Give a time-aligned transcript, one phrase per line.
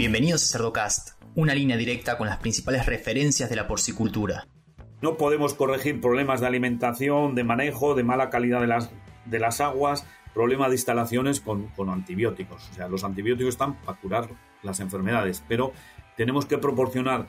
[0.00, 4.46] Bienvenidos a Cerdocast, una línea directa con las principales referencias de la porcicultura.
[5.02, 8.90] No podemos corregir problemas de alimentación, de manejo, de mala calidad de las,
[9.26, 12.66] de las aguas, problemas de instalaciones con, con antibióticos.
[12.70, 14.30] O sea, los antibióticos están para curar
[14.62, 15.74] las enfermedades, pero
[16.16, 17.26] tenemos que proporcionar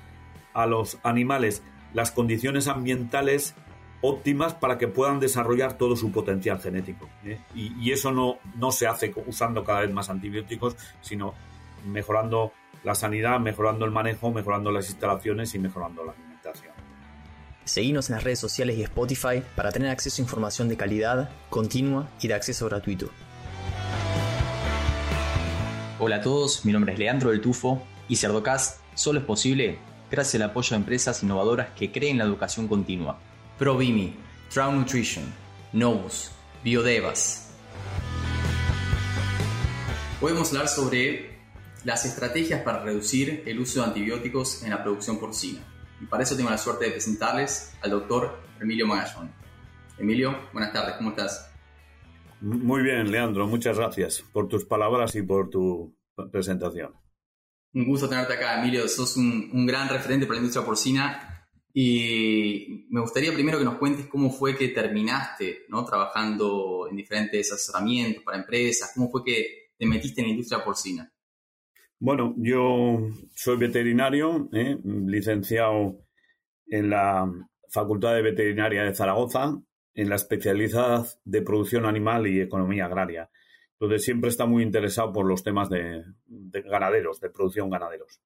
[0.54, 1.64] a los animales
[1.94, 3.54] las condiciones ambientales
[4.00, 7.10] óptimas para que puedan desarrollar todo su potencial genético.
[7.26, 7.38] ¿eh?
[7.54, 11.34] Y, y, eso no, no se hace usando cada vez más antibióticos, sino
[11.86, 12.54] mejorando
[12.84, 16.74] la sanidad, mejorando el manejo, mejorando las instalaciones y mejorando la alimentación.
[17.64, 22.10] Seguimos en las redes sociales y Spotify para tener acceso a información de calidad, continua
[22.20, 23.10] y de acceso gratuito.
[26.00, 29.78] Hola a todos, mi nombre es Leandro del Tufo y Cerdocast solo es posible
[30.10, 33.20] gracias al apoyo de empresas innovadoras que creen la educación continua.
[33.60, 34.16] ProVimi,
[34.52, 35.26] Trout Nutrition,
[35.72, 36.32] Novus,
[36.64, 37.52] Biodevas.
[40.20, 41.31] Hoy vamos a hablar sobre
[41.84, 45.62] las estrategias para reducir el uso de antibióticos en la producción porcina.
[46.00, 49.32] Y para eso tengo la suerte de presentarles al doctor Emilio Magallón.
[49.98, 51.52] Emilio, buenas tardes, ¿cómo estás?
[52.42, 55.96] Muy bien, Leandro, muchas gracias por tus palabras y por tu
[56.32, 56.94] presentación.
[57.74, 58.88] Un gusto tenerte acá, Emilio.
[58.88, 63.78] Sos un, un, gran referente para la industria porcina y me gustaría primero que nos
[63.78, 65.86] cuentes cómo fue que terminaste ¿no?
[65.86, 71.12] trabajando en diferentes asesoramientos para empresas, cómo fue que te metiste en la industria porcina.
[72.04, 72.98] Bueno, yo
[73.36, 74.76] soy veterinario, ¿eh?
[74.84, 76.00] licenciado
[76.66, 77.32] en la
[77.70, 79.62] Facultad de Veterinaria de Zaragoza,
[79.94, 83.30] en la especialidad de producción animal y economía agraria.
[83.74, 88.20] Entonces siempre está muy interesado por los temas de, de, ganaderos, de producción ganaderos.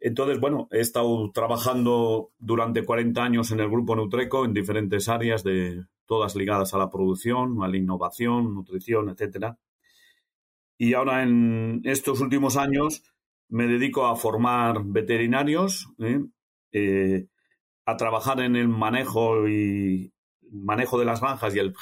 [0.00, 5.44] Entonces, bueno, he estado trabajando durante 40 años en el grupo Nutreco en diferentes áreas
[5.44, 9.58] de todas ligadas a la producción, a la innovación, nutrición, etcétera.
[10.80, 13.02] Y ahora en estos últimos años
[13.50, 16.20] me dedico a formar veterinarios, ¿eh?
[16.72, 17.26] Eh,
[17.84, 20.14] a trabajar en el manejo y
[20.50, 21.74] manejo de las granjas y, el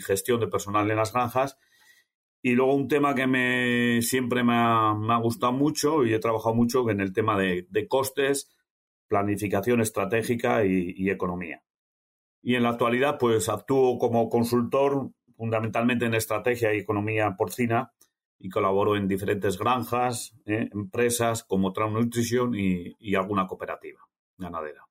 [0.00, 1.58] gestión de personal en las granjas
[2.40, 6.20] y luego un tema que me siempre me ha, me ha gustado mucho y he
[6.20, 8.48] trabajado mucho en el tema de, de costes,
[9.08, 11.64] planificación estratégica y, y, economía.
[12.42, 17.92] Y en la actualidad, pues actúo como consultor fundamentalmente en estrategia y economía porcina
[18.40, 20.68] y colaboro en diferentes granjas, ¿eh?
[20.72, 24.00] empresas como Trout Nutrition y, y alguna cooperativa
[24.38, 24.84] ganadera.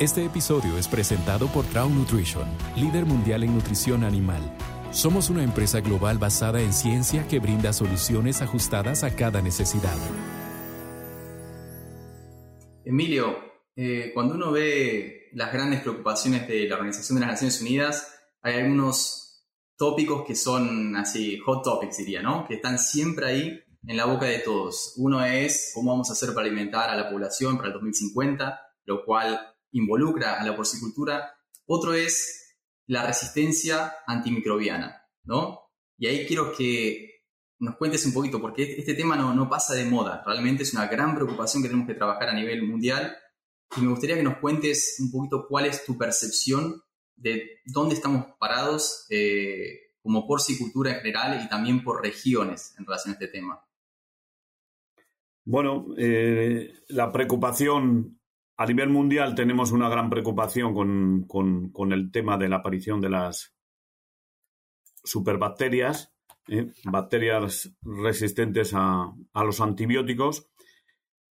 [0.00, 4.40] Este episodio es presentado por Trout Nutrition, líder mundial en nutrición animal.
[4.92, 9.96] Somos una empresa global basada en ciencia que brinda soluciones ajustadas a cada necesidad.
[12.84, 13.36] Emilio,
[13.76, 18.54] eh, cuando uno ve las grandes preocupaciones de la Organización de las Naciones Unidas, hay
[18.54, 19.29] algunos
[19.80, 22.46] tópicos que son así, hot topics diría, ¿no?
[22.46, 24.92] Que están siempre ahí en la boca de todos.
[24.98, 29.06] Uno es cómo vamos a hacer para alimentar a la población para el 2050, lo
[29.06, 29.40] cual
[29.72, 31.34] involucra a la porcicultura.
[31.64, 32.58] Otro es
[32.88, 35.60] la resistencia antimicrobiana, ¿no?
[35.96, 37.22] Y ahí quiero que
[37.58, 40.88] nos cuentes un poquito, porque este tema no, no pasa de moda, realmente es una
[40.88, 43.16] gran preocupación que tenemos que trabajar a nivel mundial.
[43.78, 46.82] Y me gustaría que nos cuentes un poquito cuál es tu percepción
[47.20, 53.12] de dónde estamos parados eh, como porcicultura en general y también por regiones en relación
[53.12, 53.60] a este tema.
[55.44, 58.18] Bueno, eh, la preocupación
[58.56, 63.08] a nivel mundial tenemos una gran preocupación con, con, el tema de la aparición de
[63.08, 63.54] las
[65.02, 66.14] superbacterias,
[66.48, 66.72] ¿eh?
[66.84, 70.50] bacterias resistentes a, a, los antibióticos,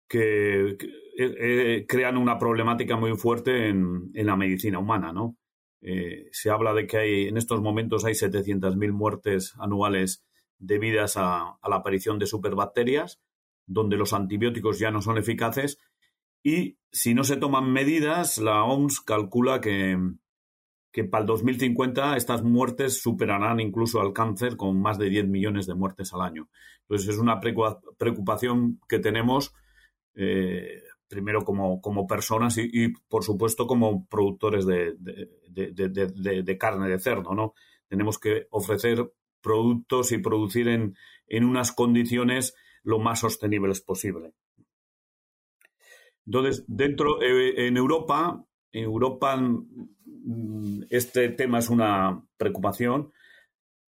[0.07, 5.13] que, que eh, crean una problemática muy fuerte en, en la medicina humana.
[5.13, 5.39] ¿no?
[5.87, 10.25] Eh, se habla de que hay, en estos momentos hay 700.000 muertes anuales
[10.59, 13.21] debidas a, la aparición de superbacterias,
[13.67, 15.79] donde los antibióticos ya no son eficaces
[16.43, 19.99] y si no se toman medidas, la OMS calcula que,
[20.91, 25.67] que para el 2050 estas muertes superarán incluso al cáncer con más de 10 millones
[25.67, 26.49] de muertes al año.
[26.83, 29.53] Entonces es una preocupación que tenemos
[30.15, 30.83] eh,
[31.15, 35.31] primero como, como personas y, por supuesto como productores de, de,
[35.71, 37.35] de, de, carne de cerdo.
[37.35, 37.55] ¿no?
[37.89, 40.97] Tenemos que ofrecer productos y producir en,
[41.29, 44.33] en unas condiciones lo más sostenibles posible.
[46.27, 53.13] Entonces, dentro, eh, en Europa, en Europa mm, este tema es una preocupación,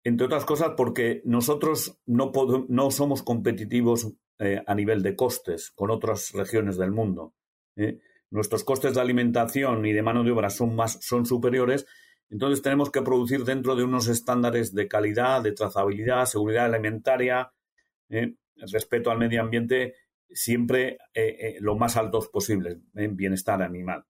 [0.05, 6.31] entre otras cosas porque nosotros no, somos competitivos eh, a nivel de costes con otras
[6.31, 7.33] regiones del mundo.
[7.75, 7.99] ¿eh?
[8.29, 11.87] Nuestros costes de alimentación y de mano de obra son, más, son superiores,
[12.29, 17.51] entonces tenemos que producir dentro de unos estándares de calidad, de trazabilidad, seguridad alimentaria,
[18.09, 18.35] ¿eh?
[18.71, 19.95] respeto al medio ambiente
[20.29, 20.97] siempre
[21.61, 24.05] lo más altos posibles en bienestar animal.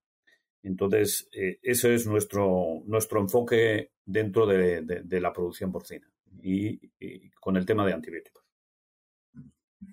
[0.66, 6.10] Entonces, ese es nuestro, nuestro enfoque dentro de, la producción porcina
[6.42, 6.90] y,
[7.40, 8.44] con el tema de antibióticos.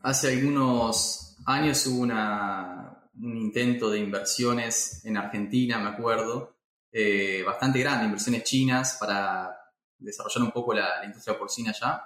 [0.01, 6.57] Hace algunos años hubo un intento de inversiones en Argentina, me acuerdo,
[6.91, 9.55] eh, bastante grande, inversiones chinas para
[9.99, 12.03] desarrollar un poco la, industria porcina allá,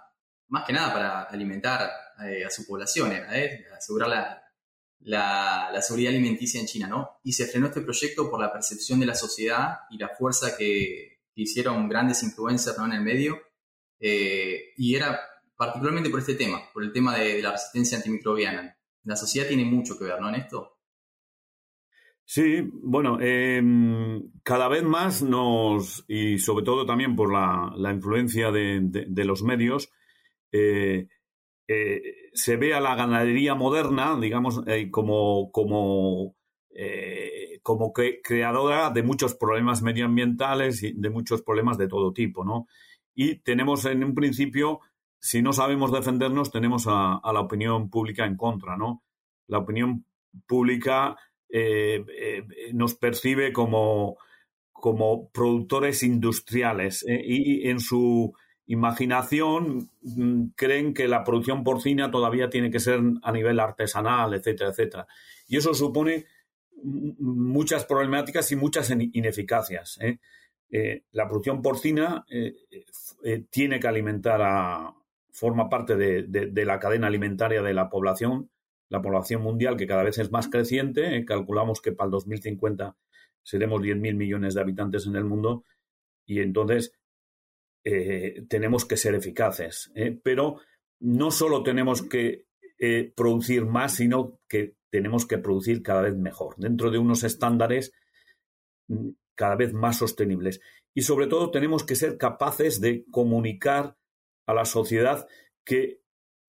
[0.49, 1.89] más que nada para alimentar
[2.25, 3.65] eh, a su población, ¿eh?
[3.77, 4.46] asegurar la,
[5.01, 7.21] la, seguridad alimenticia en China, ¿no?
[7.23, 11.15] Y se frenó este proyecto por la percepción de la sociedad y la fuerza que,
[11.39, 13.39] hicieron grandes influencers en el medio,
[14.01, 15.21] y era
[15.57, 18.77] particularmente por este tema, por el tema de, la resistencia antimicrobiana.
[19.05, 20.29] La sociedad tiene mucho que ver, ¿no?
[20.29, 20.79] En esto.
[22.25, 29.25] Sí, bueno, em, cada vez más nos, y sobre todo también por la, influencia de,
[29.25, 29.93] los medios,
[30.51, 31.07] eh,
[31.69, 36.37] eh, se ve a la ganadería moderna, digamos, eh, como, como,
[37.63, 42.67] como creadora de muchos problemas medioambientales y de muchos problemas de todo tipo, ¿no?
[43.15, 44.81] Y tenemos en un principio
[45.27, 49.03] si no sabemos defendernos, tenemos a, la opinión pública en contra, ¿no?
[49.49, 50.05] La opinión
[50.47, 51.17] pública
[51.49, 54.19] eh, eh, nos percibe como,
[54.73, 58.35] como productores industriales eh, y en su
[58.67, 64.71] imaginación mm, creen que la producción porcina todavía tiene que ser a nivel artesanal, etcétera,
[64.71, 65.07] etcétera.
[65.49, 66.27] Y eso supone
[66.83, 69.99] muchas problemáticas y muchas ineficacias.
[71.13, 72.27] la producción porcina
[73.51, 74.95] tiene que alimentar a,
[75.37, 78.49] forma parte de, la cadena alimentaria de la población,
[78.89, 81.15] la población mundial que cada vez es más creciente.
[81.15, 82.97] Eh, calculamos que para el 2050
[83.43, 85.65] seremos 10.000 millones de habitantes en el mundo
[86.25, 86.95] y entonces
[87.89, 89.93] eh, tenemos que ser eficaces.
[89.95, 90.61] Eh, pero
[90.99, 92.45] no solo tenemos que
[93.15, 97.93] producir más, sino que tenemos que producir cada vez mejor, dentro de unos estándares
[98.89, 100.61] mm, cada vez más sostenibles.
[100.95, 103.97] Y sobre todo tenemos que ser capaces de comunicar
[104.47, 105.27] a la sociedad
[105.65, 106.03] que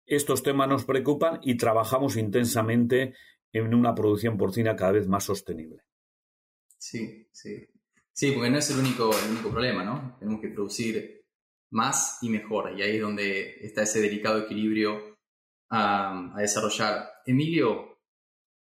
[0.05, 3.13] estos temas nos preocupan y trabajamos intensamente
[3.53, 5.83] en una producción porcina cada vez más sostenible.
[6.77, 7.67] Sí, sí.
[8.11, 10.15] Sí, porque no es el único, el único problema, ¿no?
[10.17, 11.16] Tenemos que producir
[11.71, 12.73] más y mejor.
[12.77, 15.17] Y ahí es donde está ese delicado equilibrio
[15.69, 17.09] a, desarrollar.
[17.25, 17.99] Emilio,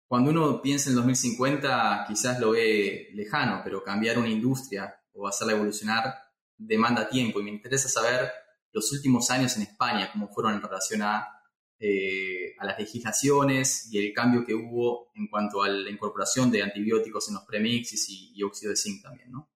[0.06, 5.54] cuando uno piensa en 2050, quizás lo ve lejano, pero cambiar una industria o hacerla
[5.54, 6.14] evolucionar
[6.56, 7.40] demanda tiempo.
[7.40, 8.30] Y me interesa saber
[8.72, 11.26] los últimos años en España, cómo fueron en relación a,
[11.78, 16.62] eh, a las legislaciones y el cambio que hubo en cuanto a la incorporación de
[16.62, 19.51] antibióticos en los premixes y, y óxido de zinc también, ¿no?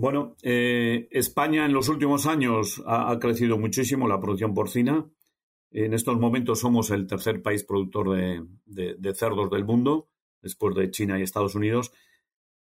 [0.00, 5.06] Bueno, eh, España en los últimos años ha, crecido muchísimo la producción porcina.
[5.70, 10.08] En estos momentos somos el tercer país productor de, cerdos del mundo,
[10.42, 11.92] después de China y Estados Unidos.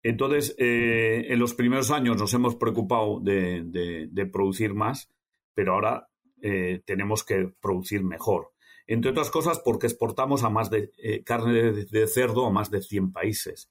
[0.03, 5.11] Entonces, eh, en los primeros años nos hemos preocupado de producir más
[5.59, 6.09] pero ahora
[6.41, 8.53] eh, tenemos que producir mejor.
[8.87, 12.81] Entre otras cosas porque exportamos a más de eh, carne de, cerdo a más de
[12.81, 13.69] 100 países.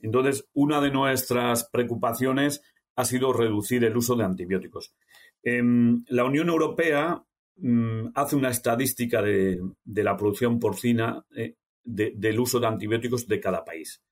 [0.00, 2.62] Entonces, una de nuestras preocupaciones
[2.96, 4.94] ha sido reducir el uso de antibióticos.
[5.42, 7.24] Em, la Unión Europea
[7.56, 13.64] mm, hace una estadística de, la producción porcina eh, del uso de antibióticos de cada
[13.64, 14.02] país.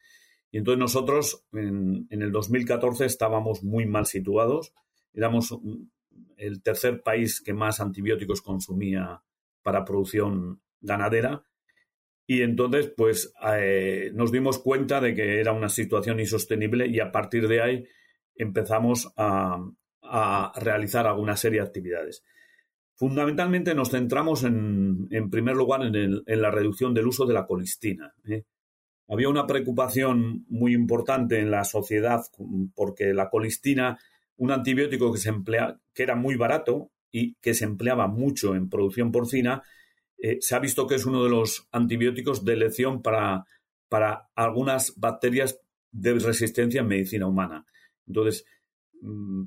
[0.50, 4.74] Y entonces nosotros en, en, el 2014 estábamos muy mal situados.
[5.14, 5.58] Éramos
[6.36, 9.22] el tercer país que más antibióticos consumía
[9.62, 11.44] para producción ganadera.
[12.26, 17.10] Y entonces, pues, eh, nos dimos cuenta de que era una situación insostenible y a
[17.12, 17.86] partir de ahí
[18.36, 19.68] empezamos a,
[20.56, 22.22] realizar alguna serie de actividades.
[22.96, 28.12] Fundamentalmente nos centramos en, en primer lugar en, la reducción del uso de la colistina.
[28.28, 28.44] ¿eh?
[29.08, 32.20] Había una preocupación muy importante en la sociedad
[32.74, 33.98] porque la colistina
[34.36, 38.68] un antibiótico que se emplea, que era muy barato y que se empleaba mucho en
[38.68, 39.62] producción porcina,
[40.18, 43.44] eh, se ha visto que es uno de los antibióticos de elección para,
[43.88, 45.60] para algunas bacterias
[45.90, 47.66] de resistencia en medicina humana.
[48.06, 48.44] Entonces,
[49.00, 49.44] mm,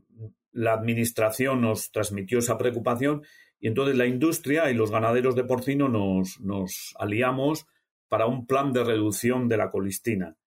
[0.54, 3.24] la administración nos transmitió esa preocupación
[3.60, 7.66] y entonces la industria y los ganaderos de porcino nos, nos aliamos
[8.08, 10.38] para un plan de reducción de la colistina.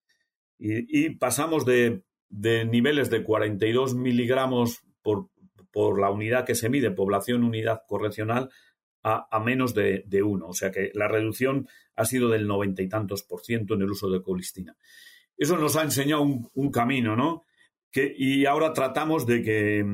[0.60, 5.30] y pasamos de de niveles de 42 miligramos por,
[5.70, 8.50] por la unidad que se mide, población unidad correccional,
[9.02, 10.48] a, menos de, de, uno.
[10.48, 13.90] O sea que la reducción ha sido del noventa y tantos por ciento en el
[13.90, 14.76] uso de colistina.
[15.34, 17.44] Eso nos ha enseñado un, camino, ¿no?
[17.90, 19.84] Que, y ahora tratamos de que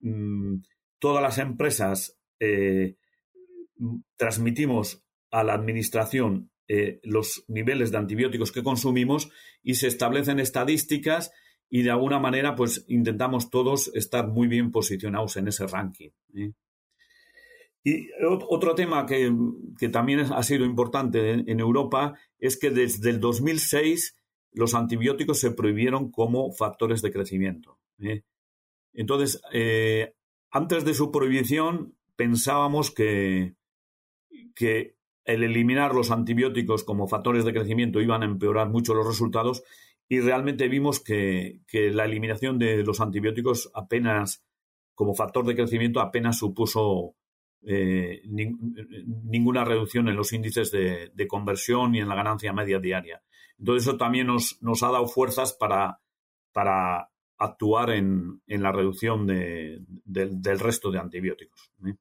[0.00, 0.62] mm,
[0.98, 2.96] todas las empresas eh,
[4.16, 9.30] transmitimos a la administración eh, los niveles de antibióticos que consumimos
[9.62, 11.30] y se establecen estadísticas
[11.68, 16.10] y de alguna manera pues intentamos todos estar muy bien posicionados en ese ranking.
[16.34, 16.52] ¿eh?
[17.84, 19.32] Y otro tema que,
[19.92, 24.16] también ha sido importante en, Europa es que desde el 2006
[24.56, 27.78] los antibióticos se prohibieron como factores de crecimiento.
[28.00, 28.22] ¿eh?
[28.92, 29.40] Entonces,
[30.50, 33.54] antes de su prohibición pensábamos que,
[34.54, 39.62] que el eliminar los antibióticos como factores de crecimiento iban a empeorar mucho los resultados
[40.08, 44.44] y realmente vimos que, la eliminación de los antibióticos apenas,
[44.94, 47.16] como factor de crecimiento, apenas supuso
[47.62, 53.20] eh, ninguna reducción en los índices de, conversión y en la ganancia media diaria.
[53.58, 56.00] Entonces eso también nos, nos ha dado fuerzas para,
[56.52, 61.72] para actuar en, la reducción del resto de antibióticos.
[61.86, 61.94] ¿eh?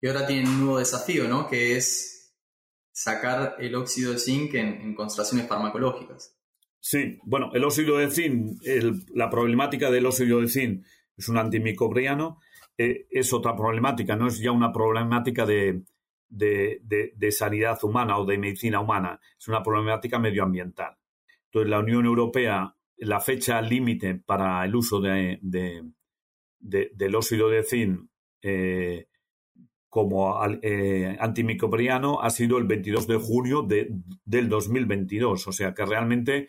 [0.00, 1.46] Y ahora tienen un nuevo desafío, ¿no?
[1.46, 2.34] Que es
[2.92, 6.36] sacar el óxido de zinc en, concentraciones farmacológicas.
[6.80, 8.60] Sí, bueno, el óxido de zinc,
[9.14, 12.40] la problemática del óxido de zinc es un antimicobriano,
[12.76, 15.82] eh, es otra problemática, no es ya una problemática de,
[16.28, 20.96] de, sanidad humana o de medicina humana, es una problemática medioambiental.
[21.46, 28.08] Entonces, la Unión Europea, la fecha límite para el uso de, del óxido de zinc
[28.42, 29.08] eh,
[29.88, 33.88] como eh, antimicrobiano ha sido el 22 de junio de,
[34.24, 35.48] del 2022.
[35.48, 36.48] O sea que realmente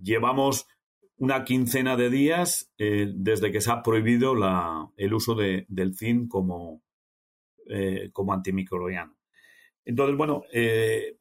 [0.00, 0.68] llevamos
[1.16, 5.96] una quincena de días eh, desde que se ha prohibido la, el uso de, del
[5.96, 6.83] zinc como,
[7.68, 9.16] eh, como antimicrobiano.
[9.84, 11.18] Entonces, bueno, eh,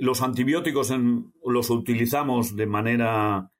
[0.00, 0.92] los antibióticos
[1.44, 3.50] los utilizamos de manera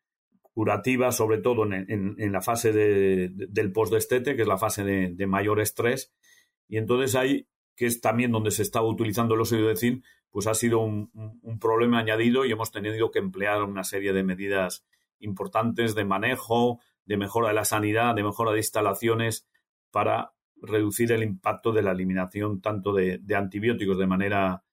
[0.43, 5.61] curativa, sobre todo en, la fase de, del postdestete, que es la fase de mayor
[5.61, 6.13] estrés,
[6.69, 7.47] y entonces ahí,
[7.77, 11.11] que es también donde se estaba utilizando el óxido de zinc, pues ha sido un,
[11.61, 14.83] problema añadido y hemos tenido que emplear una serie de medidas
[15.19, 19.47] importantes de manejo, de mejora de la sanidad, de mejora de instalaciones
[19.91, 24.65] para reducir el impacto de la eliminación tanto de, antibióticos de manera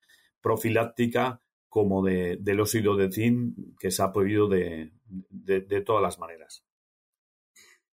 [0.41, 4.91] profiláctica como de, del óxido de zinc que se ha prohibido de,
[5.85, 6.63] todas las maneras.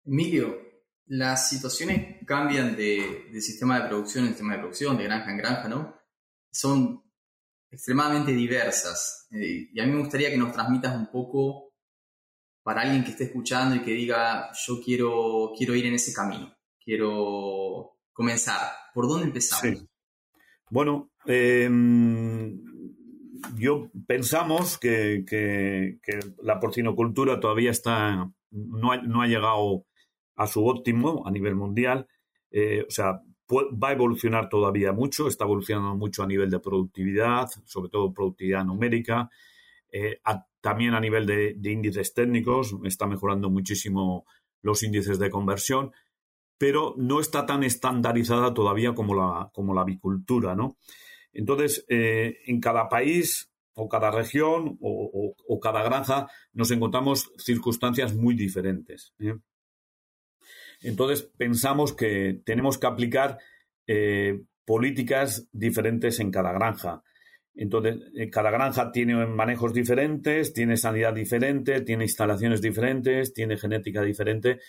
[0.05, 0.57] Emilio,
[1.07, 5.69] las situaciones cambian de, sistema de producción en sistema de producción, de granja en granja,
[5.69, 5.97] ¿no?
[6.51, 7.03] Son
[7.71, 9.27] extremadamente diversas.
[9.33, 11.75] Eh, y a mí me gustaría que nos transmitas un poco
[12.65, 16.53] para alguien que esté escuchando y que diga, yo quiero, quiero ir en ese camino,
[16.85, 18.61] quiero comenzar.
[18.93, 19.85] ¿Por dónde empezamos?
[20.71, 22.61] Bueno, em,
[23.57, 25.99] yo pensamos que, que,
[26.43, 29.87] la porcinocultura todavía está, no no ha llegado
[30.37, 32.09] a su óptimo a nivel mundial.
[32.51, 37.49] Eh, o sea, va a evolucionar todavía mucho, está evolucionando mucho a nivel de productividad,
[37.65, 39.31] sobre todo productividad numérica,
[39.93, 40.21] eh,
[40.61, 44.25] también a nivel de, índices técnicos, está mejorando muchísimo
[44.63, 45.93] los índices de conversión,
[46.65, 50.79] pero no está tan estandarizada todavía como la, como la avicultura, ¿no?
[51.35, 58.35] Entonces, eh, en cada país o cada región o, cada granja nos encontramos circunstancias muy
[58.35, 59.13] diferentes.
[60.81, 63.37] Entonces pensamos que tenemos que aplicar
[63.87, 67.03] eh, políticas diferentes en cada granja.
[67.55, 74.01] Entonces, eh, cada granja tiene manejos diferentes, tiene sanidad diferente, tiene instalaciones diferentes, tiene genética
[74.01, 74.61] diferente.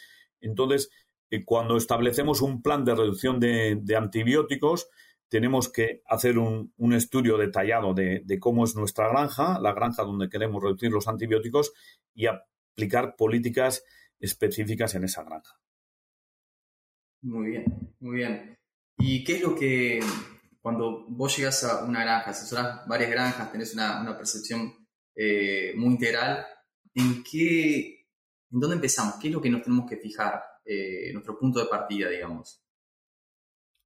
[0.42, 1.05] Entonces, eh,
[1.46, 4.90] cuando establecemos un plan de reducción de, antibióticos,
[5.28, 10.64] tenemos que hacer un, estudio detallado de, cómo es nuestra granja, la granja donde queremos
[10.64, 11.74] reducir los antibióticos
[12.14, 13.84] y aplicar políticas
[14.20, 15.60] específicas en esa granja.
[17.22, 17.66] Muy bien,
[18.00, 18.58] muy bien.
[18.98, 20.00] ¿Y qué es lo que,
[20.62, 26.46] cuando vos llegas a una granja, asesoras varias granjas, tenés una, percepción eh, muy integral,
[26.94, 28.06] ¿en qué,
[28.52, 29.16] en dónde empezamos?
[29.20, 32.62] ¿Qué es lo que nos tenemos que fijar, eh, nuestro punto de partida, digamos?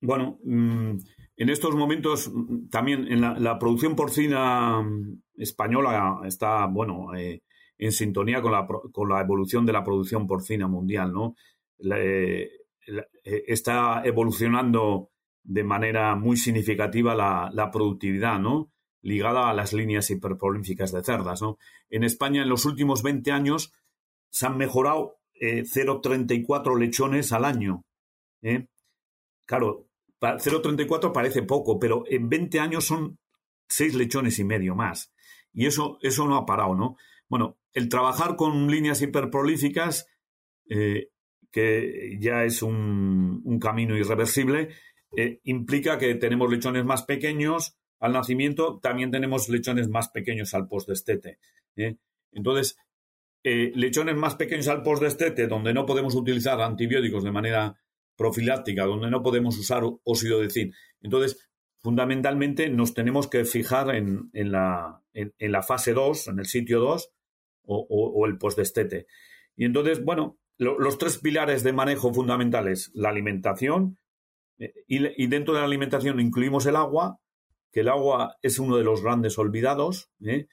[0.01, 0.97] Bueno, mm,
[1.37, 7.43] en estos momentos mm, también en la, producción porcina mm, española está, bueno, eh,
[7.77, 11.35] en sintonía con la, con la evolución de la producción porcina mundial, ¿no?
[11.79, 12.49] Eh,
[13.23, 15.11] está evolucionando
[15.43, 18.71] de manera muy significativa la, productividad, ¿no?
[19.01, 21.57] Ligada a las líneas hiperprolíficas de cerdas, ¿no?
[21.89, 23.73] En España, en los últimos 20 años,
[24.29, 27.83] se han mejorado 0,34 eh, lechones al año.
[28.41, 28.67] ¿eh?
[29.45, 29.87] Claro,
[30.21, 33.17] 0,34 parece poco, pero en 20 años son
[33.69, 35.13] 6 lechones y medio más.
[35.53, 36.97] Y eso, eso no ha parado, ¿no?
[37.27, 40.07] Bueno, el trabajar con líneas hiperprolíficas
[41.51, 44.69] que ya es un, camino irreversible,
[45.15, 50.67] eh, implica que tenemos lechones más pequeños al nacimiento, también tenemos lechones más pequeños al
[50.67, 51.39] postdestete.
[51.75, 51.97] ¿eh?
[52.31, 52.77] Entonces,
[53.43, 57.75] eh, lechones más pequeños al postdestete, donde no podemos utilizar antibióticos de manera
[58.15, 60.75] profiláctica, donde no podemos usar óxido de zinc.
[61.01, 66.79] Entonces, fundamentalmente nos tenemos que fijar en, la, en, la, fase 2, en el sitio
[66.81, 67.09] 2
[67.63, 69.07] o, el postdestete.
[69.55, 73.97] Y entonces, bueno, los tres pilares de manejo fundamentales, la alimentación,
[74.57, 77.19] eh, y, dentro de la alimentación incluimos el agua,
[77.71, 80.47] que el agua es uno de los grandes olvidados, ¿eh?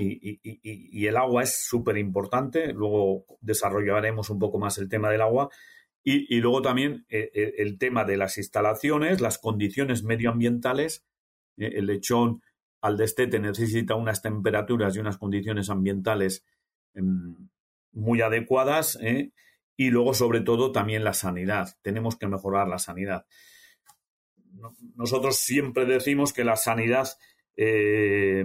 [0.00, 2.72] Y, el agua es súper importante.
[2.72, 5.50] Luego desarrollaremos un poco más el tema del agua.
[6.04, 11.04] Y, luego también eh, el tema de las instalaciones, las condiciones medioambientales.
[11.56, 12.42] el lechón
[12.80, 16.44] al destete necesita unas temperaturas y unas condiciones ambientales
[16.94, 17.48] em,
[17.92, 18.98] muy adecuadas.
[19.76, 21.76] Y luego, sobre todo, también la sanidad.
[21.82, 23.26] Tenemos que mejorar la sanidad.
[24.94, 27.08] Nosotros siempre decimos que la sanidad
[27.56, 28.44] eh,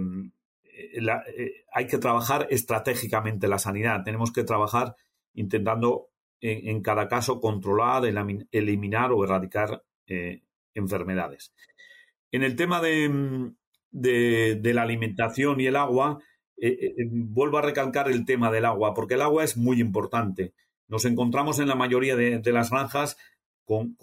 [0.76, 4.02] eh, hay que trabajar estratégicamente la sanidad.
[4.04, 4.96] Tenemos que trabajar
[5.34, 6.08] intentando
[6.40, 8.04] en, cada caso controlar,
[8.50, 10.42] eliminar o erradicar eh,
[10.74, 11.54] enfermedades.
[12.30, 13.52] En el tema de,
[13.92, 16.18] la alimentación y el agua,
[17.10, 20.52] vuelvo a recalcar el tema del agua, porque el agua es muy importante
[20.88, 23.16] nos encontramos en la mayoría de, las granjas
[23.64, 23.96] con,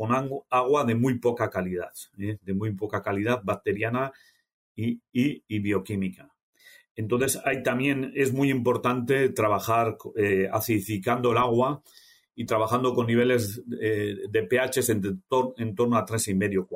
[0.50, 2.38] agua de muy poca calidad, ¿eh?
[2.42, 4.12] de muy poca calidad bacteriana
[4.75, 5.01] y,
[5.60, 6.30] bioquímica.
[7.01, 11.81] Entonces, ahí también es muy importante trabajar eh, acidificando el agua
[12.36, 15.24] y trabajando con niveles eh, de pH en,
[15.58, 16.67] en, torno a 3,5-4.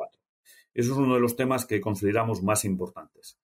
[0.74, 3.38] Eso es uno de los temas que consideramos más importantes.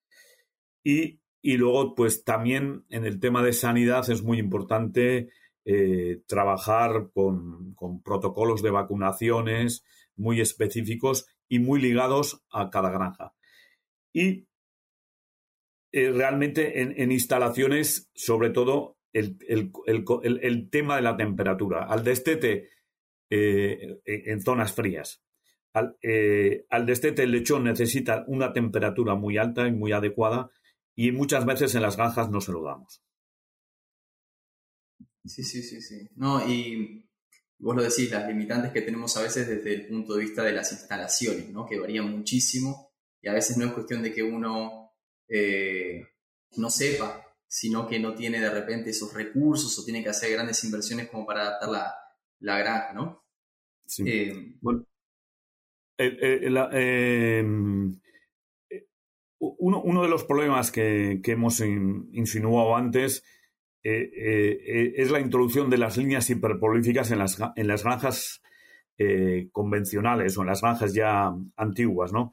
[0.83, 5.29] Y, y, luego, pues también en el tema de sanidad es muy importante
[5.63, 9.85] eh, trabajar con, protocolos de vacunaciones
[10.15, 13.35] muy específicos y muy ligados a cada granja.
[14.11, 14.47] Y
[15.91, 21.85] eh, realmente en, instalaciones, sobre todo, el, tema de la temperatura.
[21.85, 22.69] Al destete
[23.29, 25.21] eh, en zonas frías.
[25.73, 25.97] Al,
[26.69, 30.51] al, destete el lechón necesita una temperatura muy alta y muy adecuada
[30.95, 33.01] y muchas veces en las granjas no se lo damos.
[35.25, 36.09] Sí, sí, sí, sí.
[36.15, 37.05] No, y
[37.59, 40.51] vos lo decís, las limitantes que tenemos a veces desde el punto de vista de
[40.51, 41.65] las instalaciones, ¿no?
[41.65, 44.80] Que varían muchísimo y a veces no es cuestión de que uno
[45.31, 46.07] eh,
[46.57, 50.63] no sepa, sino que no tiene de repente esos recursos o tiene que hacer grandes
[50.63, 51.95] inversiones como para adaptar la,
[52.39, 53.25] la granja, ¿no?
[53.85, 54.03] Sí.
[54.07, 54.85] Eh, bueno,
[55.97, 57.43] eh,
[59.39, 63.23] uno, uno, de los problemas que, que hemos insinuado antes
[63.83, 68.41] eh, eh, es la introducción de las líneas hiperprolíficas en las, en las granjas
[68.97, 72.31] eh, convencionales o en las granjas ya antiguas, ¿no?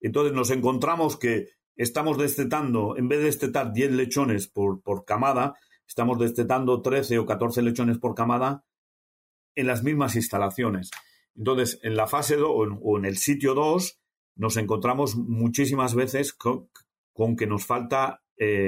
[0.00, 5.54] Entonces nos encontramos que estamos destetando, en vez de destetar 10 lechones por, por camada,
[5.86, 8.64] estamos destetando 13 o 14 lechones por camada
[9.54, 10.90] en las mismas instalaciones.
[11.36, 14.00] Entonces, en la fase 2 o en el sitio 2
[14.36, 16.68] nos encontramos muchísimas veces con,
[17.36, 18.22] que nos falta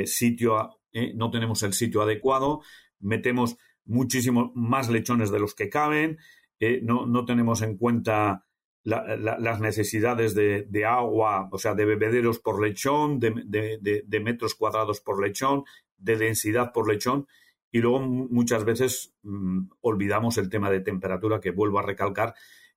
[0.04, 1.12] sitio ¿eh?
[1.14, 2.62] no tenemos el sitio adecuado,
[2.98, 6.18] metemos muchísimos más lechones de los que caben,
[6.58, 6.80] ¿eh?
[6.82, 8.45] no, tenemos en cuenta
[8.86, 15.64] las necesidades de, agua, o sea, de bebederos por lechón, de, metros cuadrados por lechón,
[15.98, 17.26] de densidad por lechón,
[17.72, 22.34] y luego muchas veces mm, olvidamos el tema de temperatura, que vuelvo a recalcar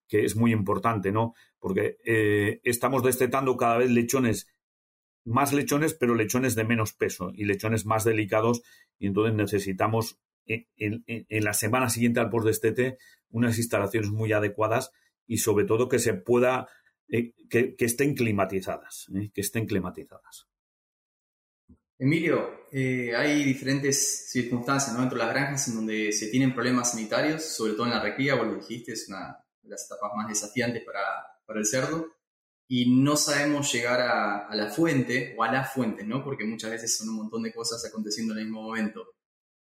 [0.08, 1.36] que es muy importante, ¿no?
[1.60, 4.48] Porque eh, estamos destetando cada vez lechones
[5.24, 8.64] más lechones, pero lechones de menos peso y lechones más delicados.
[8.98, 12.98] Y entonces necesitamos en, la semana siguiente al postdestete
[13.30, 14.92] unas instalaciones muy adecuadas
[15.30, 16.68] y sobre todo que se pueda,
[17.08, 20.48] eh, que, estén climatizadas, eh, que estén climatizadas.
[22.00, 25.02] Emilio, eh, hay diferentes circunstancias ¿no?
[25.02, 28.36] dentro de las granjas en donde se tienen problemas sanitarios, sobre todo en la recría,
[28.36, 31.02] vos lo dijiste, es una de las etapas más desafiantes para,
[31.46, 32.08] para el cerdo
[32.68, 36.24] y no sabemos llegar a, la fuente o a la fuente, ¿no?
[36.24, 39.16] Porque muchas veces son un montón de cosas aconteciendo en el mismo momento.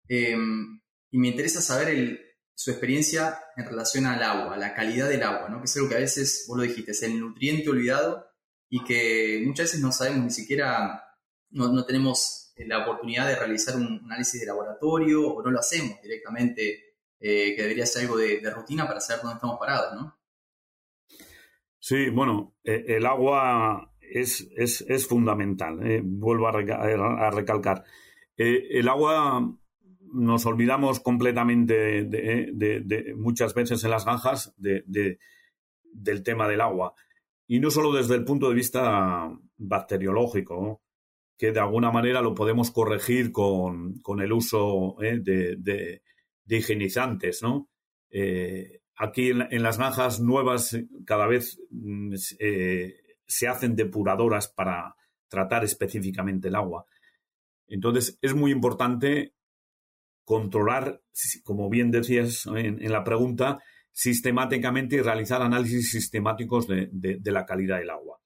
[0.08, 0.80] Em,
[1.12, 5.48] y me interesa saber su experiencia en relación al agua, a la calidad del agua,
[5.50, 5.58] ¿no?
[5.58, 8.26] Que es algo que a veces, vos lo dijiste, es el nutriente olvidado
[8.70, 11.04] y que muchas veces no sabemos ni siquiera,
[11.50, 16.96] no, tenemos la oportunidad de realizar un análisis de laboratorio o no lo hacemos directamente,
[17.20, 20.18] eh, que debería ser algo de, rutina para saber dónde estamos parados, ¿no?
[21.78, 27.84] Sí, bueno, eh, el agua es, es, fundamental, eh, vuelvo a, recalcar.
[28.36, 29.56] Eh, el agua
[30.12, 36.94] nos olvidamos completamente de, muchas veces en las granjas del tema del agua.
[37.48, 40.82] y no solo desde el punto de vista bacteriológico,
[41.38, 45.20] que de alguna manera lo podemos corregir con, el uso ¿eh?
[45.20, 46.02] de,
[46.48, 47.68] higienizantes, ¿no?
[48.10, 52.94] Eh, aquí en, las granjas nuevas cada vez mm, eh,
[53.26, 54.96] se hacen depuradoras para
[55.28, 56.86] tratar específicamente el agua.
[57.68, 59.34] Entonces es muy importante
[60.26, 61.00] controlar,
[61.44, 63.62] como bien decías en, la pregunta,
[63.92, 68.20] sistemáticamente y realizar análisis sistemáticos de, la calidad del agua.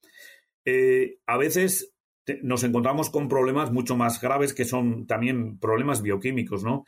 [1.27, 1.93] a veces
[2.43, 6.85] nos encontramos con problemas mucho más graves que son también problemas bioquímicos, ¿no?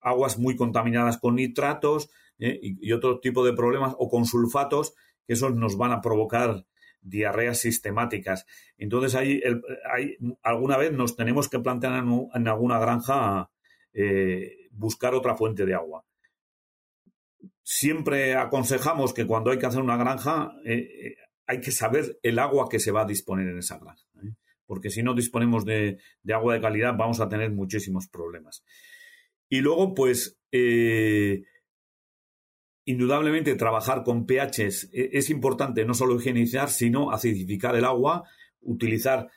[0.00, 2.58] Aguas muy contaminadas con nitratos ¿eh?
[2.60, 4.94] y, otro tipo de problemas, o con sulfatos,
[5.26, 6.66] que esos nos van a provocar
[7.00, 8.46] diarreas sistemáticas.
[8.78, 9.40] Entonces, ahí,
[10.42, 13.50] alguna vez nos tenemos que plantear en, alguna granja
[13.96, 16.04] eh, buscar otra fuente de agua.
[17.62, 22.68] Siempre aconsejamos que cuando hay que hacer una granja, eh, hay que saber el agua
[22.68, 24.06] que se va a disponer en esa granja
[24.66, 25.98] porque si no disponemos de,
[26.32, 28.64] agua de calidad vamos a tener muchísimos problemas.
[29.48, 31.44] Y luego, pues, eh,
[32.84, 38.24] indudablemente trabajar con pHs e, es importante no solo higienizar, sino acidificar el agua,
[38.60, 39.30] utilizar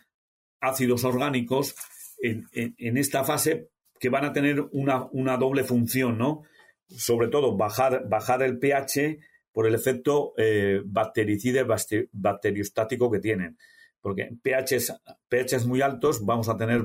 [0.60, 1.76] ácidos orgánicos
[2.22, 6.44] en, esta fase que van a tener una, doble función, ¿no?
[6.88, 9.20] Sobre todo bajar, bajar el pH
[9.52, 11.64] por el efecto eh, bactericida
[12.12, 13.58] bacteriostático que tienen
[14.02, 14.94] porque pHs,
[15.30, 16.84] pHs muy altos vamos a tener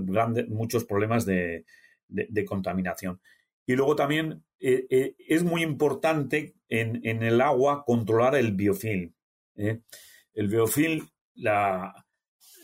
[0.49, 1.65] muchos problemas de,
[2.47, 3.21] contaminación.
[3.67, 9.15] Y luego también eh, eh, es muy importante en, el agua controlar el biofilm.
[9.55, 12.04] El biofilm, la,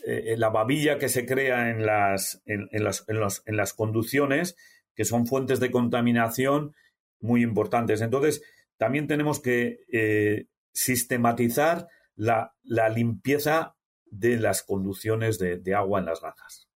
[0.05, 4.55] la babilla que se crea en las, en, las, en, las conducciones,
[4.95, 6.73] que son fuentes de contaminación
[7.19, 8.01] muy importantes.
[8.01, 8.41] Entonces,
[8.77, 13.75] también tenemos que sistematizar la, la limpieza
[14.11, 16.69] de las conducciones de, agua en las granjas.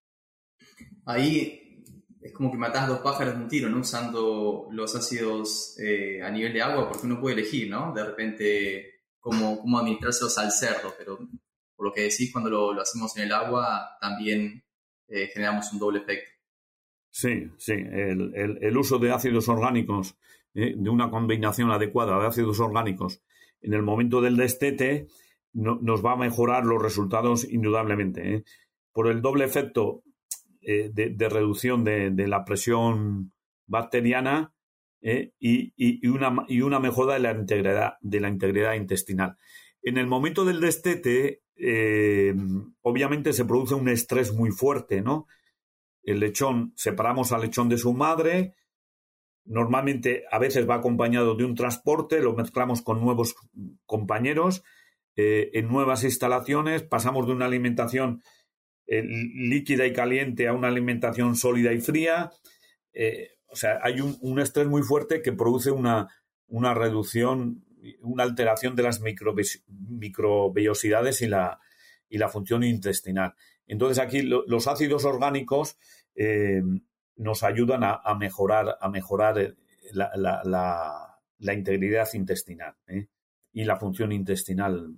[1.06, 1.84] Ahí
[2.22, 3.82] es como que matas dos pájaros de un tiro, ¿no?
[3.82, 7.94] Usando los ácidos eh, a nivel de agua, porque uno puede elegir, ¿no?
[7.94, 11.20] De repente cómo, cómo administrárselos al cerdo, pero
[11.76, 14.64] por lo que decís, cuando lo, hacemos en el agua, también
[15.08, 16.32] eh, generamos un doble efecto.
[17.10, 17.74] Sí, sí.
[17.74, 20.18] El, uso de ácidos orgánicos,
[20.54, 23.22] eh, de una combinación adecuada de ácidos orgánicos
[23.62, 25.08] en el momento del destete,
[25.54, 28.36] nos va a mejorar los resultados indudablemente.
[28.36, 28.44] ¿eh?
[28.92, 30.04] Por el doble efecto
[30.62, 33.32] de, reducción de, la presión
[33.66, 34.54] bacteriana
[35.02, 39.38] y, una, y, una, mejora de la, integridad, de la integridad intestinal.
[39.82, 41.44] En el momento del destete,
[42.82, 45.28] obviamente se produce un estrés muy fuerte, ¿no?
[46.04, 48.56] El lechón, separamos al lechón de su madre,
[49.46, 53.36] normalmente a veces va acompañado de un transporte, lo mezclamos con nuevos
[53.86, 54.64] compañeros
[55.16, 58.22] eh, en nuevas instalaciones, pasamos de una alimentación
[58.88, 62.32] eh, líquida y caliente a una alimentación sólida y fría.
[62.94, 66.10] Eh, o sea, hay un, estrés muy fuerte que produce una,
[66.48, 67.65] una reducción,
[68.02, 71.60] una alteración de las microvellosidades y la,
[72.10, 73.36] y la función intestinal.
[73.68, 75.78] Entonces aquí los ácidos orgánicos
[77.16, 79.56] nos ayudan a, mejorar, a mejorar
[79.92, 82.76] la, la, la integridad intestinal
[83.52, 84.96] y la función intestinal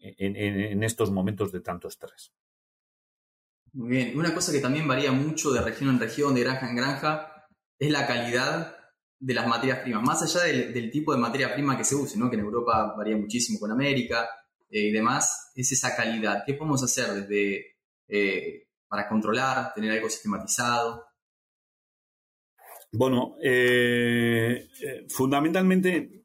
[0.00, 2.32] en, estos momentos de tanto estrés.
[3.72, 4.18] Muy bien.
[4.18, 7.46] Una cosa que también varía mucho de región en región, de granja en granja,
[7.78, 8.76] es la calidad
[9.20, 10.02] de las materias primas.
[10.02, 12.30] Más allá del, tipo de materia prima que se use, ¿no?
[12.30, 14.28] que en Europa varía muchísimo con América
[14.70, 16.42] eh, y demás, es esa calidad.
[16.46, 17.76] ¿Qué podemos hacer desde
[18.08, 21.04] eh, para controlar, tener algo sistematizado?
[22.92, 24.68] Bueno, eh,
[25.08, 26.24] fundamentalmente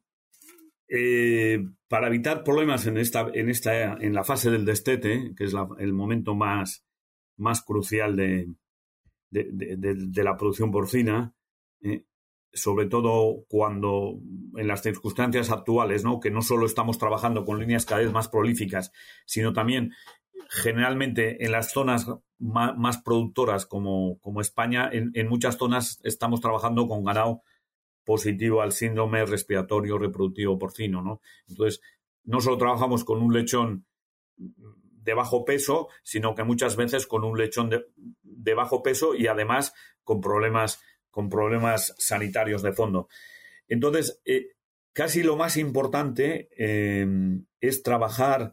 [1.88, 5.92] para evitar problemas en esta, en esta, en la fase del destete, que es el
[5.92, 6.84] momento más,
[7.36, 8.48] más crucial de,
[9.30, 11.34] de, la producción porcina,
[12.56, 14.18] sobre todo cuando
[14.56, 16.20] en las circunstancias actuales, ¿no?
[16.20, 18.92] que no solo estamos trabajando con líneas cada vez más prolíficas,
[19.24, 19.92] sino también
[20.48, 22.06] generalmente en las zonas
[22.38, 27.42] más, productoras como, como España, en, muchas zonas estamos trabajando con ganado
[28.04, 31.20] positivo al síndrome respiratorio reproductivo porcino, ¿no?
[31.48, 31.80] Entonces,
[32.24, 33.86] no solo trabajamos con un lechón
[34.36, 39.74] de bajo peso, sino que muchas veces con un lechón de, bajo peso y además
[40.04, 40.82] con problemas,
[41.16, 43.08] con problemas sanitarios de fondo.
[43.66, 44.50] Entonces, eh,
[44.92, 47.06] casi lo más importante eh,
[47.58, 48.52] es trabajar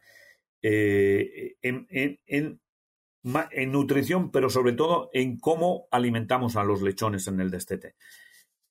[0.61, 1.87] eh, en,
[2.25, 2.61] en,
[3.71, 7.95] nutrición, pero sobre todo en cómo alimentamos a los lechones en el destete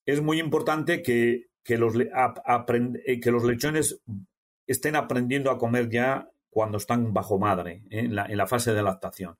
[0.06, 4.00] es muy importante que, los, eh, que los lechones
[4.66, 8.00] estén aprendiendo a comer ya cuando están bajo madre, ¿eh?
[8.00, 9.38] en, la, fase de lactación.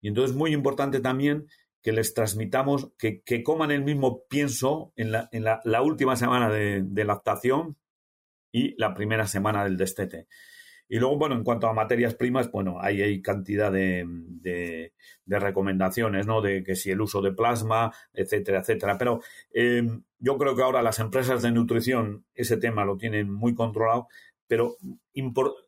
[0.00, 1.46] Y entonces es muy importante también
[1.82, 6.82] que les transmitamos que, coman el mismo pienso en la, en la, última semana de,
[6.84, 7.76] de, lactación
[8.52, 10.28] y la primera semana del destete.
[10.92, 16.26] Y luego, bueno, en cuanto a materias primas, bueno, ahí hay cantidad de, de, recomendaciones,
[16.26, 16.42] ¿no?
[16.42, 18.98] De que si el uso de plasma, etcétera, etcétera.
[18.98, 19.22] Pero
[19.54, 24.08] em, yo creo que ahora las empresas de nutrición ese tema lo tienen muy controlado,
[24.46, 24.76] pero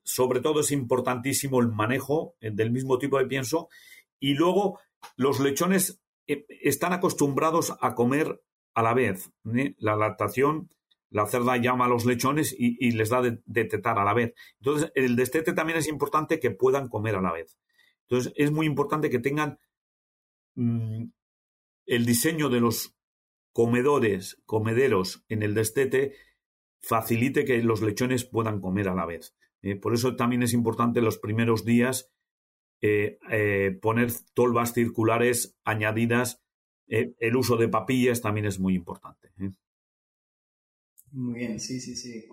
[0.03, 3.71] sobre todo es importantísimo el manejo eh, del mismo tipo de pienso.
[4.21, 4.79] Y luego
[5.17, 8.43] los lechones eh, están acostumbrados a comer
[8.75, 9.31] a la vez.
[9.55, 9.75] ¿eh?
[9.79, 10.71] La lactación
[11.15, 14.35] la cerda llama a los lechones y, les da de, tetar a la vez.
[14.59, 17.57] Entonces, el destete también es importante que puedan comer a la vez.
[18.09, 19.61] Entonces, es muy importante que tengan
[20.57, 21.05] mm,
[21.87, 22.97] el diseño de los
[23.53, 26.17] comedores, comederos en el destete,
[26.83, 29.37] facilite que los lechones puedan comer a la vez.
[29.63, 32.11] Eh, por eso también es importante los primeros días
[32.87, 36.43] eh, eh, poner tolvas circulares añadidas.
[36.87, 39.31] el uso de papillas también es muy importante.
[41.13, 42.27] Muy bien, sí, sí, sí.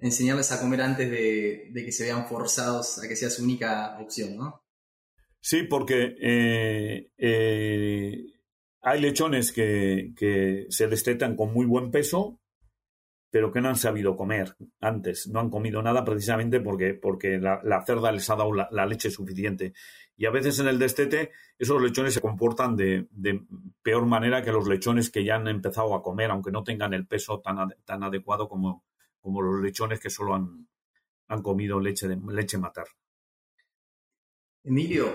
[0.00, 4.36] Enseñarles a comer antes de, que se vean forzados a que sea su única opción,
[4.36, 4.64] ¿no?
[5.40, 8.24] Sí, porque eh, eh,
[8.80, 12.40] hay lechones que, se destetan con muy buen peso,
[13.32, 17.82] pero que no han sabido comer antes, no han comido nada precisamente porque, porque la,
[17.86, 19.72] cerda les ha dado la, leche suficiente.
[20.18, 23.08] Y a veces en el destete esos lechones se comportan de,
[23.82, 27.06] peor manera que los lechones que ya han empezado a comer, aunque no tengan el
[27.06, 28.84] peso tan, tan adecuado como,
[29.22, 30.68] como los lechones que solo han,
[31.28, 32.92] han comido leche, de, leche materna.
[34.62, 35.06] Emilio,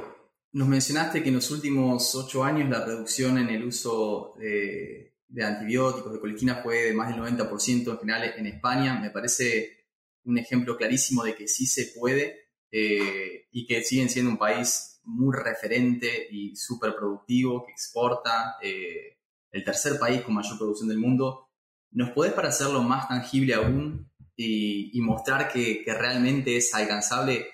[0.53, 6.13] nos mencionaste que en los últimos ocho años la reducción en el uso de, antibióticos,
[6.13, 8.99] de colistina, fue de más del 90% en general en España.
[8.99, 9.85] Me parece
[10.23, 14.99] un ejemplo clarísimo de que sí se puede eh, y que siguen siendo un país
[15.03, 19.17] muy referente y súper productivo, que exporta, eh,
[19.51, 21.49] el tercer país con mayor producción del mundo.
[21.91, 27.47] ¿Nos podés para hacerlo más tangible aún y, mostrar que, realmente es alcanzable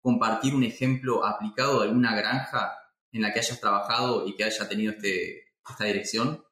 [0.00, 2.72] compartir un ejemplo aplicado de alguna granja
[3.12, 6.44] en la que hayas trabajado y que haya tenido este, esta dirección?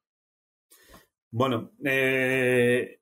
[1.31, 3.01] Bueno, eh,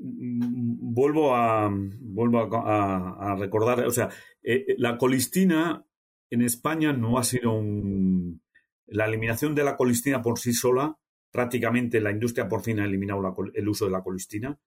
[0.00, 4.10] vuelvo a vuelvo a, recordar, o sea,
[4.42, 5.84] eh, la colistina
[6.30, 8.42] en España no ha sido un...
[8.86, 10.98] La eliminación de la colistina por sí sola,
[11.30, 14.58] prácticamente la industria porcina ha eliminado el uso de la colistina.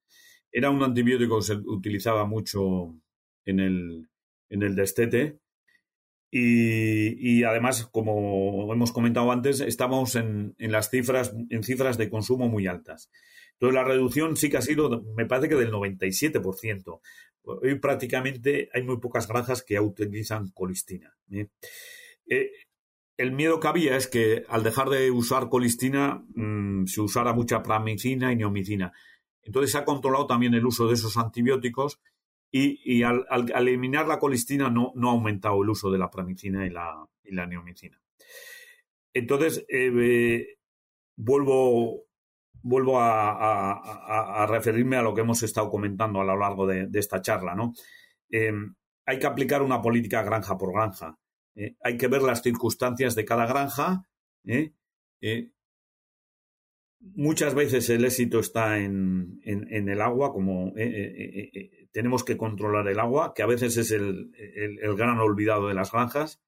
[0.50, 2.96] Era un antibiótico que se utilizaba mucho
[3.44, 4.08] en el,
[4.50, 5.38] en el destete.
[6.30, 12.48] Y, además, como hemos comentado antes, estamos en, en, las cifras, en cifras de consumo
[12.48, 13.10] muy altas.
[13.52, 17.00] Entonces, la reducción sí que ha sido, me parece que del 97%.
[17.42, 21.16] Hoy prácticamente hay muy pocas granjas que utilizan colistina.
[21.32, 21.48] ¿eh?
[22.28, 22.50] Eh,
[23.16, 27.62] el miedo que había es que al dejar de usar colistina mm, se usara mucha
[27.62, 28.92] pramicina y neomicina.
[29.42, 32.00] Entonces se ha controlado también el uso de esos antibióticos
[32.50, 37.46] y, al, eliminar la colistina no, ha aumentado el uso de la pramicina y la,
[37.46, 38.00] neomicina.
[39.12, 40.56] Entonces, eh,
[41.16, 42.08] vuelvo
[42.62, 47.54] vuelvo a, referirme a lo que hemos estado comentando a lo largo de, esta charla,
[47.54, 47.72] ¿no?
[48.30, 48.52] Eh,
[49.06, 51.18] hay que aplicar una política granja por granja.
[51.54, 51.76] ¿eh?
[51.82, 54.02] hay que ver las circunstancias de cada granja.
[54.44, 54.72] ¿eh?
[57.00, 60.74] muchas veces el éxito está en, el agua, como
[61.92, 64.32] tenemos que controlar el agua, que a veces es el,
[64.96, 66.40] gran olvidado de las granjas.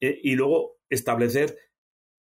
[0.00, 1.58] y luego establecer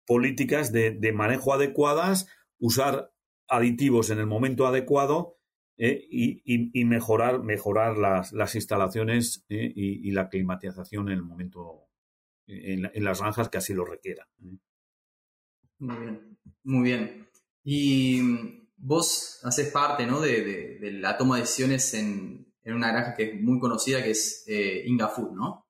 [0.07, 3.13] políticas de manejo adecuadas usar
[3.49, 5.39] aditivos en el momento adecuado
[5.77, 11.89] eh, y, mejorar, mejorar las, instalaciones eh, y, la climatización en el momento,
[12.47, 14.29] en, las granjas que así lo requieran.
[14.45, 14.57] ¿eh?
[15.81, 17.29] Muy bien, muy bien.
[17.65, 20.21] Y vos haces parte ¿no?
[20.21, 24.45] de, la toma de decisiones en, una granja que es muy conocida, que es
[25.15, 25.67] Food, ¿no?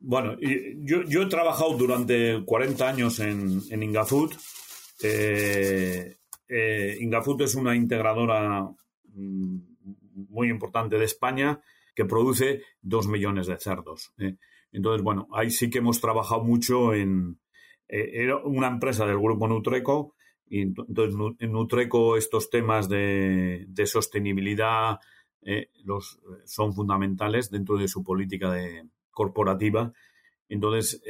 [0.00, 4.32] Bueno, yo, yo, he trabajado durante 40 años en, en Inga Food
[5.02, 6.16] eh,
[6.48, 8.68] eh, Ingafood es una integradora
[9.04, 9.58] mm,
[10.28, 11.60] muy importante de España
[11.94, 14.12] que produce dos millones de cerdos.
[14.18, 14.36] ¿eh?
[14.72, 17.40] Entonces, bueno, ahí sí que hemos trabajado mucho en...
[17.88, 20.14] era una empresa del grupo Nutreco
[20.50, 24.98] y entonces en Nutreco estos temas de, sostenibilidad
[25.84, 28.54] los, son fundamentales dentro de su política
[29.10, 29.92] corporativa.
[30.48, 31.02] Entonces,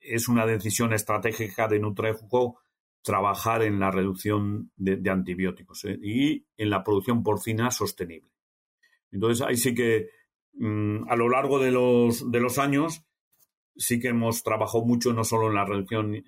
[0.00, 2.58] es una decisión estratégica de Nutreco
[3.02, 5.98] trabajar en la reducción de, antibióticos ¿eh?
[6.02, 8.30] y en la producción porcina sostenible.
[9.10, 10.10] Entonces, ahí sí que
[10.54, 13.07] mm, a lo largo de los, de los años
[13.78, 16.22] sí que hemos trabajado mucho no solo en la reducción,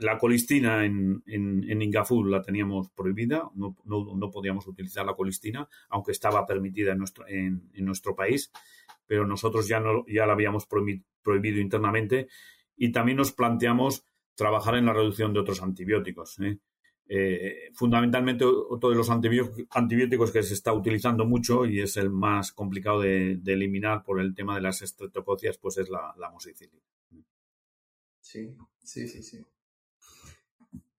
[0.00, 6.10] la colistina en, en, Ingafur la teníamos prohibida, no, no, podíamos utilizar la colistina, aunque
[6.10, 8.50] estaba permitida en nuestro, en, nuestro país,
[9.06, 12.26] pero nosotros ya, no, ya la habíamos prohibido internamente
[12.76, 16.40] y también nos planteamos trabajar en la reducción de otros antibióticos.
[16.40, 16.58] ¿eh?
[17.08, 22.50] Eh, fundamentalmente otro de los antibióticos que se está utilizando mucho y es el más
[22.50, 26.82] complicado de, eliminar por el tema de las estreptococias, pues es la, la mosicilina.
[28.26, 29.46] Sí, sí, sí, sí.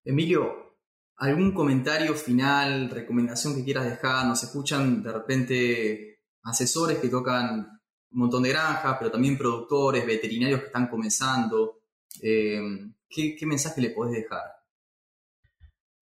[0.05, 0.77] Emilio,
[1.17, 4.25] ¿algún comentario final, recomendación que quieras dejar?
[4.25, 10.61] Nos escuchan de repente asesores que tocan un montón de granjas, pero también productores, veterinarios
[10.61, 11.81] que están comenzando.
[12.21, 12.61] Eh,
[13.09, 14.43] ¿qué, ¿Qué mensaje le podés dejar?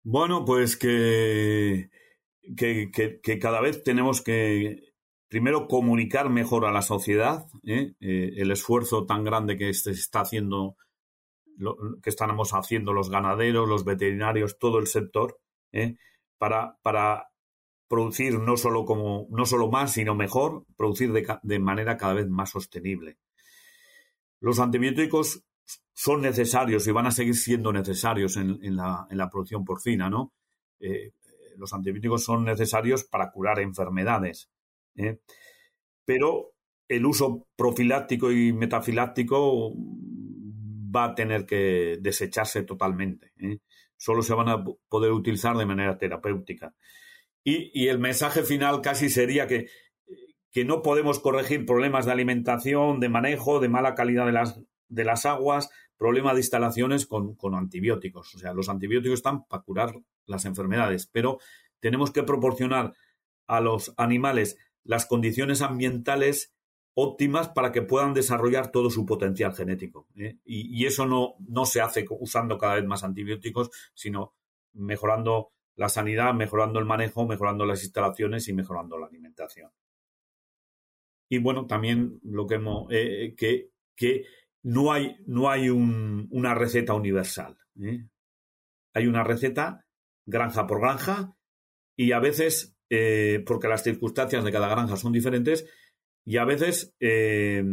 [0.04, 1.90] Bueno, pues que,
[2.56, 4.94] que, cada vez tenemos que,
[5.28, 7.96] primero, comunicar mejor a la sociedad ¿eh?
[8.00, 10.78] Eh, el esfuerzo tan grande que se está haciendo,
[12.02, 15.40] que estamos haciendo los ganaderos, los veterinarios, todo el sector,
[15.72, 15.96] ¿eh?
[16.38, 17.30] para, para
[17.88, 22.28] producir no solo, como, no solo más, sino mejor, producir de, de manera cada vez
[22.28, 23.18] más sostenible.
[24.40, 25.44] Los antibióticos
[25.94, 30.34] son necesarios y van a seguir siendo necesarios en, la, producción porcina, ¿no?
[30.80, 31.14] Eh,
[31.58, 34.50] los antibióticos son necesarios para curar enfermedades,
[34.96, 35.20] ¿eh?
[36.04, 36.52] pero
[36.88, 39.74] el uso profiláctico y metafiláctico
[40.96, 43.34] va a tener que desecharse totalmente.
[43.40, 43.60] ¿eh?
[43.98, 46.74] Solo se van a poder utilizar de manera terapéutica.
[47.44, 49.68] Y, el mensaje final casi sería que,
[50.52, 55.04] que no podemos corregir problemas de alimentación, de manejo, de mala calidad de las, de
[55.04, 58.36] las aguas, problema de instalaciones con, antibióticos.
[58.36, 59.94] O sea, los antibióticos están para curar
[60.26, 61.40] las enfermedades, pero
[61.80, 62.94] tenemos que proporcionar
[63.48, 66.55] a los animales las condiciones ambientales
[66.96, 70.08] óptimas para que puedan desarrollar todo su potencial genético.
[70.16, 70.38] ¿eh?
[70.46, 74.34] Y, eso no, no se hace usando cada vez más antibióticos, sino
[74.74, 79.72] mejorando la sanidad, mejorando el manejo, mejorando las instalaciones y mejorando la alimentación.
[81.30, 84.26] Y bueno, también lo que hemos, eh, que, que
[84.64, 87.58] no hay, no hay una receta universal.
[87.82, 88.08] ¿eh?
[88.94, 89.86] Hay una receta
[90.26, 91.36] granja por granja
[91.96, 95.68] y a veces, eh, porque las circunstancias de cada granja son diferentes,
[96.26, 97.64] y a veces eh,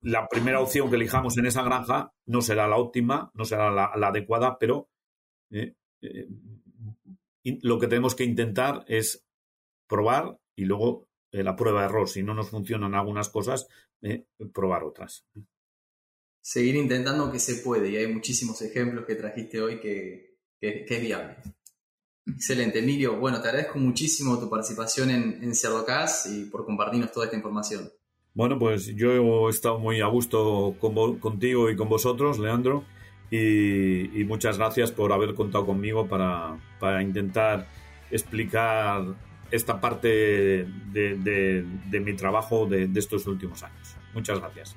[0.00, 3.86] la primera opción que elijamos en esa granja no será la óptima, no será la,
[3.86, 4.88] adecuada, pero
[7.62, 9.24] lo que tenemos que intentar es
[9.88, 12.08] probar y luego la prueba de error.
[12.08, 13.68] Si no nos funcionan algunas cosas,
[14.52, 15.26] probar otras
[16.46, 17.90] seguir intentando que se puede.
[17.90, 21.36] Y hay muchísimos ejemplos que trajiste hoy que, es viable.
[22.26, 23.18] Excelente, Emilio.
[23.18, 27.90] Bueno, te agradezco muchísimo tu participación en, en Cerdocast y por compartirnos toda esta información.
[28.34, 32.84] Bueno, pues yo he estado muy a gusto contigo y con vosotros, Leandro,
[33.30, 36.58] y, muchas gracias por haber contado conmigo para,
[37.02, 37.66] intentar
[38.10, 39.04] explicar
[39.50, 40.08] esta parte
[40.92, 43.96] de mi trabajo de estos últimos años.
[44.12, 44.76] Muchas gracias.